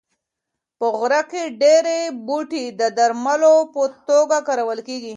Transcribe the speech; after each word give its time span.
په 0.79 0.87
غره 0.99 1.21
کې 1.31 1.43
ډېر 1.61 1.85
بوټي 2.27 2.65
د 2.79 2.81
درملو 2.97 3.55
په 3.73 3.81
توګه 4.09 4.37
کارول 4.47 4.79
کېږي. 4.87 5.09